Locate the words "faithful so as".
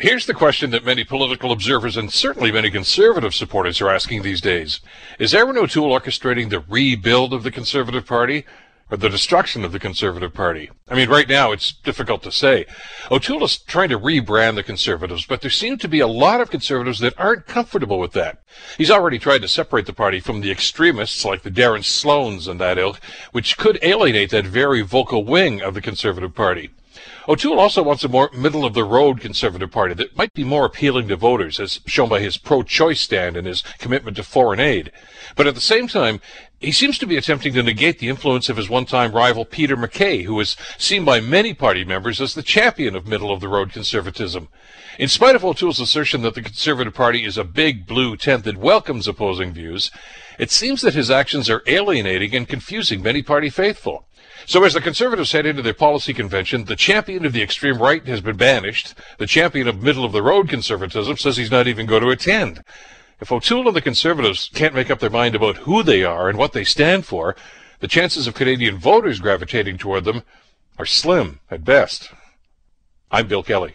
53.50-54.74